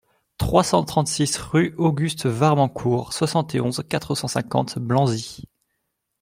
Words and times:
trois 0.39 0.63
cent 0.63 0.83
trente-six 0.83 1.37
rue 1.37 1.75
Auguste 1.77 2.25
Varmancourt, 2.25 3.13
soixante 3.13 3.53
et 3.53 3.61
onze, 3.61 3.83
quatre 3.87 4.15
cent 4.15 4.27
cinquante, 4.27 4.79
Blanzy 4.79 5.43